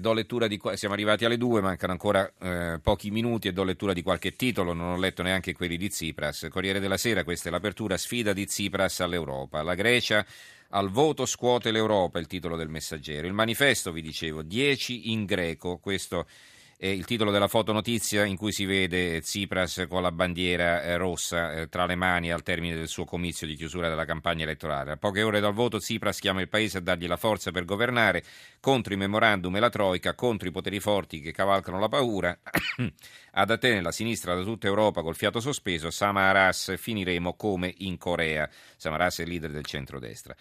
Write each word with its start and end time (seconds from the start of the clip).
Do 0.00 0.14
lettura 0.14 0.46
di, 0.46 0.58
siamo 0.74 0.94
arrivati 0.94 1.26
alle 1.26 1.36
due, 1.36 1.60
mancano 1.60 1.92
ancora 1.92 2.32
eh, 2.40 2.80
pochi 2.82 3.10
minuti 3.10 3.48
e 3.48 3.52
do 3.52 3.64
lettura 3.64 3.92
di 3.92 4.02
qualche 4.02 4.34
titolo, 4.34 4.72
non 4.72 4.92
ho 4.92 4.96
letto 4.96 5.22
neanche 5.22 5.52
quelli 5.52 5.76
di 5.76 5.90
Tsipras. 5.90 6.48
Corriere 6.50 6.80
della 6.80 6.96
Sera, 6.96 7.22
questa 7.22 7.50
è 7.50 7.52
l'apertura, 7.52 7.98
sfida 7.98 8.32
di 8.32 8.46
Tsipras 8.46 9.00
all'Europa. 9.00 9.62
La 9.62 9.74
Grecia 9.74 10.24
al 10.70 10.88
voto 10.88 11.26
scuote 11.26 11.70
l'Europa, 11.70 12.18
il 12.18 12.26
titolo 12.26 12.56
del 12.56 12.70
messaggero. 12.70 13.26
Il 13.26 13.34
manifesto, 13.34 13.92
vi 13.92 14.00
dicevo, 14.00 14.40
10 14.40 15.12
in 15.12 15.26
greco, 15.26 15.76
questo 15.76 16.20
è 16.20 16.59
il 16.88 17.04
titolo 17.04 17.30
della 17.30 17.46
fotonotizia 17.46 18.24
in 18.24 18.38
cui 18.38 18.52
si 18.52 18.64
vede 18.64 19.20
Tsipras 19.20 19.84
con 19.86 20.00
la 20.00 20.12
bandiera 20.12 20.82
eh, 20.82 20.96
rossa 20.96 21.52
eh, 21.52 21.68
tra 21.68 21.84
le 21.84 21.94
mani 21.94 22.32
al 22.32 22.42
termine 22.42 22.74
del 22.74 22.88
suo 22.88 23.04
comizio 23.04 23.46
di 23.46 23.54
chiusura 23.54 23.90
della 23.90 24.06
campagna 24.06 24.44
elettorale. 24.44 24.92
A 24.92 24.96
poche 24.96 25.22
ore 25.22 25.40
dal 25.40 25.52
voto 25.52 25.78
Tsipras 25.78 26.18
chiama 26.18 26.40
il 26.40 26.48
paese 26.48 26.78
a 26.78 26.80
dargli 26.80 27.06
la 27.06 27.18
forza 27.18 27.50
per 27.50 27.66
governare 27.66 28.24
contro 28.60 28.94
i 28.94 28.96
memorandum 28.96 29.54
e 29.56 29.60
la 29.60 29.68
troica, 29.68 30.14
contro 30.14 30.48
i 30.48 30.52
poteri 30.52 30.80
forti 30.80 31.20
che 31.20 31.32
cavalcano 31.32 31.78
la 31.78 31.88
paura. 31.88 32.38
Ad 33.32 33.50
Atene 33.50 33.82
la 33.82 33.92
sinistra 33.92 34.34
da 34.34 34.42
tutta 34.42 34.66
Europa 34.66 35.02
col 35.02 35.16
fiato 35.16 35.38
sospeso, 35.38 35.90
Samaras 35.90 36.74
finiremo 36.78 37.34
come 37.34 37.74
in 37.78 37.98
Corea. 37.98 38.48
Samaras 38.76 39.18
è 39.18 39.24
il 39.24 39.28
leader 39.28 39.50
del 39.50 39.66
centrodestra. 39.66 40.34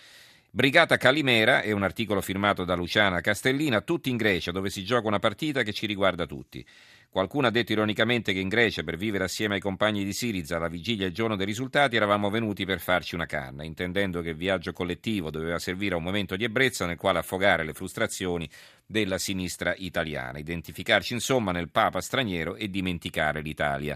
Brigata 0.52 0.98
Calimera 0.98 1.62
è 1.62 1.70
un 1.70 1.84
articolo 1.84 2.21
firmato 2.21 2.63
da 2.63 2.73
Luciana 2.73 3.21
Castellina, 3.21 3.81
tutti 3.81 4.09
in 4.09 4.17
Grecia, 4.17 4.52
dove 4.52 4.71
si 4.71 4.84
gioca 4.84 5.07
una 5.07 5.20
partita 5.20 5.62
che 5.62 5.73
ci 5.73 5.85
riguarda 5.85 6.26
tutti. 6.26 6.66
Qualcuno 7.07 7.45
ha 7.45 7.52
detto 7.52 7.71
ironicamente 7.71 8.34
che 8.34 8.40
in 8.40 8.48
Grecia, 8.48 8.81
per 8.81 8.98
vivere 8.98 9.26
assieme 9.26 9.55
ai 9.55 9.59
compagni 9.59 10.04
di 10.04 10.12
Siriza 10.12 10.55
alla 10.55 10.67
vigilia 10.67 11.05
il 11.05 11.13
giorno 11.13 11.35
dei 11.35 11.45
risultati, 11.45 11.98
eravamo 11.98 12.31
venuti 12.31 12.66
per 12.66 12.80
farci 12.80 13.13
una 13.13 13.27
canna, 13.27 13.63
intendendo 13.63 14.21
che 14.21 14.30
il 14.30 14.38
viaggio 14.38 14.73
collettivo 14.73 15.30
doveva 15.30 15.59
servire 15.59 15.93
a 15.93 15.98
un 15.98 16.04
momento 16.04 16.35
di 16.35 16.45
ebbrezza 16.45 16.88
nel 16.88 16.98
quale 16.98 17.20
affogare 17.20 17.63
le 17.63 17.73
frustrazioni 17.73 18.49
della 18.88 19.20
sinistra 19.20 19.76
italiana, 19.77 20.40
identificarci 20.40 21.13
insomma 21.13 21.52
nel 21.52 21.70
Papa 21.70 22.02
straniero 22.02 22.55
e 22.55 22.71
dimenticare 22.71 23.41
l'Italia. 23.41 23.96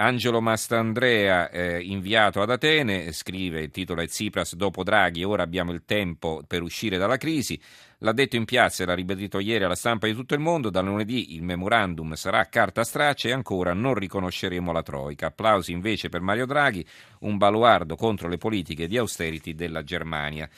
Angelo 0.00 0.40
Mastandrea, 0.40 1.50
eh, 1.50 1.82
inviato 1.82 2.40
ad 2.40 2.50
Atene, 2.50 3.10
scrive, 3.10 3.62
il 3.62 3.72
titolo 3.72 4.00
è 4.00 4.06
Tsipras 4.06 4.54
dopo 4.54 4.84
Draghi, 4.84 5.24
ora 5.24 5.42
abbiamo 5.42 5.72
il 5.72 5.82
tempo 5.84 6.44
per 6.46 6.62
uscire 6.62 6.98
dalla 6.98 7.16
crisi. 7.16 7.60
L'ha 7.98 8.12
detto 8.12 8.36
in 8.36 8.44
piazza 8.44 8.84
e 8.84 8.86
l'ha 8.86 8.94
ribadito 8.94 9.40
ieri 9.40 9.64
alla 9.64 9.74
stampa 9.74 10.06
di 10.06 10.14
tutto 10.14 10.34
il 10.34 10.40
mondo, 10.40 10.70
da 10.70 10.82
lunedì 10.82 11.34
il 11.34 11.42
memorandum 11.42 12.12
sarà 12.12 12.44
carta 12.44 12.84
straccia 12.84 13.26
e 13.26 13.32
ancora 13.32 13.72
non 13.72 13.94
riconosceremo 13.94 14.70
la 14.70 14.84
Troica. 14.84 15.26
Applausi 15.26 15.72
invece 15.72 16.08
per 16.08 16.20
Mario 16.20 16.46
Draghi, 16.46 16.86
un 17.22 17.36
baluardo 17.36 17.96
contro 17.96 18.28
le 18.28 18.38
politiche 18.38 18.86
di 18.86 18.96
austerity 18.96 19.56
della 19.56 19.82
Germania. 19.82 20.48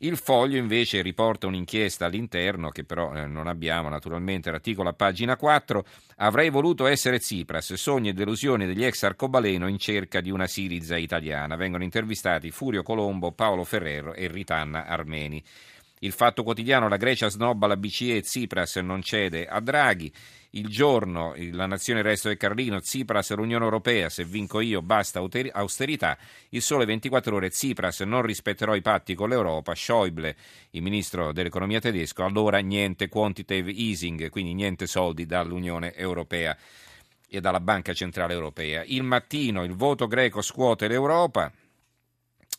Il 0.00 0.18
foglio 0.18 0.58
invece 0.58 1.00
riporta 1.00 1.46
un'inchiesta 1.46 2.04
all'interno, 2.04 2.68
che 2.68 2.84
però 2.84 3.14
eh, 3.14 3.26
non 3.26 3.46
abbiamo 3.46 3.88
naturalmente, 3.88 4.50
l'articolo 4.50 4.90
a 4.90 4.92
pagina 4.92 5.36
4. 5.36 5.86
Avrei 6.16 6.50
voluto 6.50 6.86
essere 6.86 7.18
Tsipras, 7.18 7.72
sogni 7.74 8.10
e 8.10 8.12
delusioni 8.12 8.66
degli 8.66 8.84
ex 8.84 9.02
arcobaleno 9.04 9.68
in 9.68 9.78
cerca 9.78 10.20
di 10.20 10.30
una 10.30 10.46
Siriza 10.46 10.98
italiana. 10.98 11.56
Vengono 11.56 11.82
intervistati 11.82 12.50
Furio 12.50 12.82
Colombo, 12.82 13.32
Paolo 13.32 13.64
Ferrero 13.64 14.12
e 14.12 14.28
Ritanna 14.28 14.84
Armeni. 14.84 15.42
Il 16.00 16.12
fatto 16.12 16.42
quotidiano, 16.42 16.88
la 16.88 16.98
Grecia 16.98 17.28
snobba 17.28 17.66
la 17.66 17.76
BCE, 17.78 18.20
Tsipras 18.20 18.76
non 18.76 19.00
cede 19.00 19.46
a 19.46 19.60
Draghi. 19.60 20.12
Il 20.50 20.68
giorno, 20.68 21.34
la 21.52 21.64
nazione 21.64 22.02
resto 22.02 22.28
del 22.28 22.36
Carlino, 22.36 22.80
Tsipras 22.80 23.30
e 23.30 23.34
l'Unione 23.34 23.64
Europea, 23.64 24.10
se 24.10 24.24
vinco 24.24 24.60
io 24.60 24.82
basta 24.82 25.20
austerità. 25.52 26.18
Il 26.50 26.60
sole 26.60 26.84
24 26.84 27.34
ore, 27.34 27.48
Tsipras 27.48 28.00
non 28.00 28.20
rispetterò 28.22 28.74
i 28.74 28.82
patti 28.82 29.14
con 29.14 29.30
l'Europa. 29.30 29.74
Schäuble, 29.74 30.36
il 30.70 30.82
ministro 30.82 31.32
dell'economia 31.32 31.80
tedesco, 31.80 32.24
allora 32.24 32.58
niente 32.58 33.08
quantitative 33.08 33.72
easing, 33.72 34.28
quindi 34.28 34.52
niente 34.52 34.86
soldi 34.86 35.24
dall'Unione 35.24 35.94
Europea 35.94 36.54
e 37.26 37.40
dalla 37.40 37.60
Banca 37.60 37.94
Centrale 37.94 38.34
Europea. 38.34 38.82
Il 38.84 39.02
mattino, 39.02 39.64
il 39.64 39.72
voto 39.72 40.06
greco 40.06 40.42
scuote 40.42 40.88
l'Europa 40.88 41.50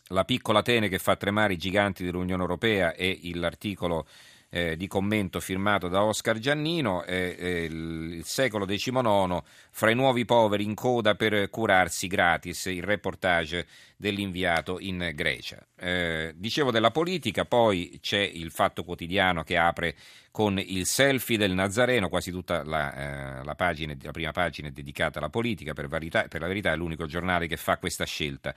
la 0.09 0.25
piccola 0.25 0.59
Atene 0.59 0.89
che 0.89 0.99
fa 0.99 1.15
tremare 1.15 1.53
i 1.53 1.57
giganti 1.57 2.03
dell'Unione 2.03 2.41
Europea 2.41 2.93
e 2.93 3.19
l'articolo 3.33 4.07
eh, 4.49 4.77
di 4.77 4.87
commento 4.87 5.39
firmato 5.39 5.87
da 5.89 6.03
Oscar 6.03 6.37
Giannino, 6.37 7.03
eh, 7.03 7.35
eh, 7.37 7.63
il 7.65 8.23
secolo 8.23 8.65
XIX, 8.65 9.41
fra 9.71 9.91
i 9.91 9.95
nuovi 9.95 10.25
poveri 10.25 10.63
in 10.63 10.73
coda 10.73 11.15
per 11.15 11.49
curarsi 11.49 12.07
gratis, 12.07 12.65
il 12.65 12.83
reportage 12.83 13.67
dell'inviato 13.97 14.79
in 14.79 15.11
Grecia. 15.13 15.65
Eh, 15.75 16.33
dicevo 16.35 16.71
della 16.71 16.91
politica, 16.91 17.45
poi 17.45 17.99
c'è 18.01 18.19
il 18.19 18.51
Fatto 18.51 18.83
Quotidiano 18.83 19.43
che 19.43 19.57
apre 19.57 19.95
con 20.31 20.59
il 20.59 20.85
selfie 20.85 21.37
del 21.37 21.53
Nazareno, 21.53 22.09
quasi 22.09 22.31
tutta 22.31 22.63
la, 22.63 23.39
eh, 23.39 23.43
la, 23.43 23.55
pagina, 23.55 23.95
la 23.99 24.11
prima 24.11 24.31
pagina 24.31 24.67
è 24.67 24.71
dedicata 24.71 25.17
alla 25.17 25.29
politica, 25.29 25.73
per, 25.73 25.87
verità, 25.87 26.27
per, 26.27 26.41
la 26.41 26.47
verità 26.47 26.71
è 26.71 26.75
l'unico 26.75 27.05
giornale 27.07 27.47
che 27.47 27.57
fa 27.57 27.77
questa 27.77 28.05
scelta. 28.05 28.53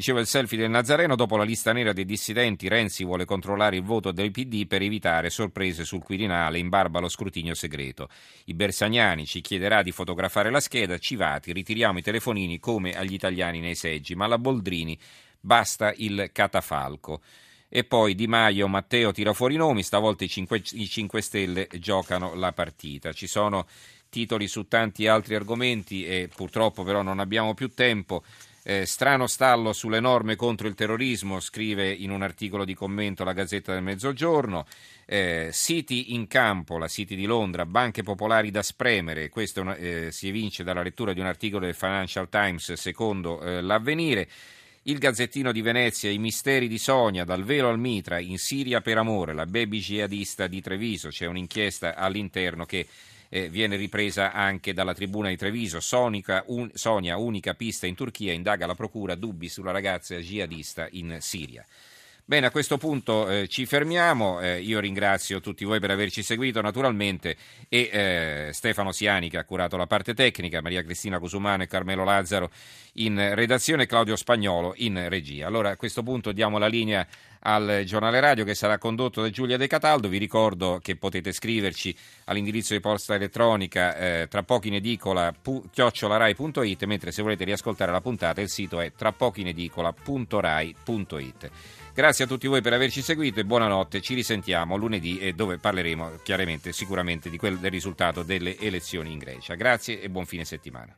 Dicevo 0.00 0.20
il 0.20 0.26
selfie 0.26 0.56
del 0.56 0.70
Nazareno, 0.70 1.14
dopo 1.14 1.36
la 1.36 1.44
lista 1.44 1.74
nera 1.74 1.92
dei 1.92 2.06
dissidenti, 2.06 2.68
Renzi 2.68 3.04
vuole 3.04 3.26
controllare 3.26 3.76
il 3.76 3.82
voto 3.82 4.12
del 4.12 4.30
PD 4.30 4.66
per 4.66 4.80
evitare 4.80 5.28
sorprese 5.28 5.84
sul 5.84 6.02
Quirinale 6.02 6.58
in 6.58 6.70
barba 6.70 7.00
allo 7.00 7.10
scrutinio 7.10 7.52
segreto. 7.52 8.08
I 8.46 8.54
Bersagnani 8.54 9.26
ci 9.26 9.42
chiederà 9.42 9.82
di 9.82 9.92
fotografare 9.92 10.50
la 10.50 10.60
scheda, 10.60 10.96
Civati, 10.96 11.52
ritiriamo 11.52 11.98
i 11.98 12.02
telefonini 12.02 12.58
come 12.58 12.92
agli 12.92 13.12
italiani 13.12 13.60
nei 13.60 13.74
seggi, 13.74 14.14
ma 14.14 14.26
la 14.26 14.38
Boldrini 14.38 14.98
basta 15.38 15.92
il 15.94 16.30
catafalco. 16.32 17.20
E 17.68 17.84
poi 17.84 18.14
Di 18.14 18.26
Maio, 18.26 18.68
Matteo 18.68 19.12
tira 19.12 19.34
fuori 19.34 19.56
i 19.56 19.58
nomi, 19.58 19.82
stavolta 19.82 20.24
i 20.24 20.28
5, 20.28 20.62
i 20.72 20.88
5 20.88 21.20
Stelle 21.20 21.68
giocano 21.78 22.34
la 22.34 22.52
partita. 22.52 23.12
Ci 23.12 23.26
sono 23.26 23.66
titoli 24.08 24.48
su 24.48 24.66
tanti 24.66 25.06
altri 25.06 25.34
argomenti 25.34 26.06
e 26.06 26.30
purtroppo 26.34 26.84
però 26.84 27.02
non 27.02 27.18
abbiamo 27.18 27.52
più 27.52 27.68
tempo. 27.68 28.24
Eh, 28.62 28.84
strano 28.84 29.26
stallo 29.26 29.72
sulle 29.72 30.00
norme 30.00 30.36
contro 30.36 30.68
il 30.68 30.74
terrorismo, 30.74 31.40
scrive 31.40 31.90
in 31.90 32.10
un 32.10 32.20
articolo 32.20 32.66
di 32.66 32.74
commento 32.74 33.24
la 33.24 33.32
Gazzetta 33.32 33.72
del 33.72 33.82
Mezzogiorno. 33.82 34.66
Eh, 35.06 35.48
siti 35.50 36.12
in 36.14 36.26
campo, 36.26 36.76
la 36.76 36.86
City 36.86 37.16
di 37.16 37.24
Londra, 37.24 37.64
banche 37.64 38.02
popolari 38.02 38.50
da 38.50 38.62
spremere, 38.62 39.30
questo 39.30 39.74
eh, 39.74 40.08
si 40.12 40.28
evince 40.28 40.62
dalla 40.62 40.82
lettura 40.82 41.14
di 41.14 41.20
un 41.20 41.26
articolo 41.26 41.64
del 41.64 41.74
Financial 41.74 42.28
Times 42.28 42.72
secondo 42.74 43.40
eh, 43.40 43.62
l'avvenire. 43.62 44.28
Il 44.84 44.98
Gazzettino 44.98 45.52
di 45.52 45.62
Venezia, 45.62 46.10
i 46.10 46.18
misteri 46.18 46.66
di 46.66 46.78
Sonia, 46.78 47.24
dal 47.24 47.44
velo 47.44 47.68
al 47.68 47.78
mitra, 47.78 48.18
in 48.18 48.38
Siria 48.38 48.80
per 48.80 48.96
amore, 48.98 49.34
la 49.34 49.44
baby 49.44 49.78
jihadista 49.78 50.46
di 50.46 50.60
Treviso. 50.60 51.08
C'è 51.08 51.26
un'inchiesta 51.26 51.94
all'interno 51.96 52.64
che 52.64 52.86
eh, 53.30 53.48
viene 53.48 53.76
ripresa 53.76 54.32
anche 54.32 54.74
dalla 54.74 54.92
tribuna 54.92 55.30
di 55.30 55.36
Treviso. 55.36 55.80
Sonica, 55.80 56.44
un, 56.48 56.68
Sonia, 56.74 57.16
unica 57.16 57.54
pista 57.54 57.86
in 57.86 57.94
Turchia, 57.94 58.34
indaga 58.34 58.66
la 58.66 58.74
procura 58.74 59.14
dubbi 59.14 59.48
sulla 59.48 59.70
ragazza 59.70 60.16
jihadista 60.16 60.86
in 60.90 61.16
Siria. 61.20 61.64
Bene, 62.30 62.46
a 62.46 62.52
questo 62.52 62.78
punto 62.78 63.28
eh, 63.28 63.48
ci 63.48 63.66
fermiamo. 63.66 64.40
Eh, 64.40 64.60
io 64.60 64.78
ringrazio 64.78 65.40
tutti 65.40 65.64
voi 65.64 65.80
per 65.80 65.90
averci 65.90 66.22
seguito 66.22 66.60
naturalmente 66.60 67.36
e 67.68 67.90
eh, 67.90 68.50
Stefano 68.52 68.92
Siani 68.92 69.28
che 69.28 69.38
ha 69.38 69.44
curato 69.44 69.76
la 69.76 69.88
parte 69.88 70.14
tecnica, 70.14 70.60
Maria 70.60 70.84
Cristina 70.84 71.18
Cusumano 71.18 71.64
e 71.64 71.66
Carmelo 71.66 72.04
Lazzaro 72.04 72.52
in 72.94 73.34
redazione, 73.34 73.86
Claudio 73.86 74.14
Spagnolo 74.14 74.74
in 74.76 75.08
regia. 75.08 75.48
Allora 75.48 75.70
a 75.70 75.76
questo 75.76 76.04
punto 76.04 76.30
diamo 76.30 76.58
la 76.58 76.68
linea 76.68 77.04
al 77.40 77.82
giornale 77.84 78.20
radio 78.20 78.44
che 78.44 78.54
sarà 78.54 78.78
condotto 78.78 79.22
da 79.22 79.30
Giulia 79.30 79.56
De 79.56 79.66
Cataldo. 79.66 80.08
Vi 80.08 80.18
ricordo 80.18 80.78
che 80.82 80.96
potete 80.96 81.32
scriverci 81.32 81.94
all'indirizzo 82.24 82.74
di 82.74 82.80
posta 82.80 83.14
elettronica 83.14 83.96
eh, 83.96 84.26
tra 84.28 84.42
pochi 84.42 84.68
in 84.68 84.74
edicola 84.74 85.32
pu- 85.32 85.64
chiocciolarai.it, 85.70 86.84
mentre 86.84 87.12
se 87.12 87.22
volete 87.22 87.44
riascoltare 87.44 87.92
la 87.92 88.00
puntata 88.00 88.40
il 88.40 88.48
sito 88.48 88.80
è 88.80 88.92
tra 88.92 89.12
pochi 89.12 89.42
in 89.42 89.48
edicola.rai.it. 89.48 91.50
Grazie 91.92 92.24
a 92.24 92.26
tutti 92.26 92.46
voi 92.46 92.62
per 92.62 92.72
averci 92.72 93.02
seguito 93.02 93.40
e 93.40 93.44
buonanotte. 93.44 94.00
Ci 94.00 94.14
risentiamo 94.14 94.76
lunedì 94.76 95.18
e 95.18 95.32
dove 95.32 95.58
parleremo 95.58 96.20
chiaramente 96.22 96.72
sicuramente 96.72 97.28
di 97.28 97.36
quel, 97.36 97.58
del 97.58 97.70
risultato 97.70 98.22
delle 98.22 98.56
elezioni 98.58 99.12
in 99.12 99.18
Grecia. 99.18 99.54
Grazie 99.54 100.00
e 100.00 100.08
buon 100.08 100.24
fine 100.24 100.44
settimana. 100.44 100.94